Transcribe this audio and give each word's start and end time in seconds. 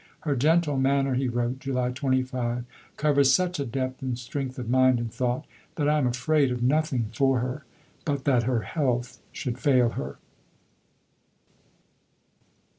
"Her 0.21 0.35
gentle 0.35 0.77
manner," 0.77 1.13
he 1.13 1.27
wrote 1.27 1.59
(July 1.59 1.91
25), 1.91 2.65
"covers 2.97 3.31
such 3.35 3.59
a 3.59 3.65
depth 3.67 4.01
and 4.01 4.17
strength 4.17 4.57
of 4.57 4.67
mind 4.67 4.97
and 4.97 5.13
thought, 5.13 5.45
that 5.75 5.87
I 5.87 5.99
am 5.99 6.07
afraid 6.07 6.51
of 6.51 6.63
nothing 6.63 7.09
for 7.13 7.37
her, 7.41 7.65
but 8.03 8.23
that 8.25 8.41
her 8.49 8.61
health 8.61 9.21
should 9.31 9.59
fail 9.59 9.89
her." 9.89 10.17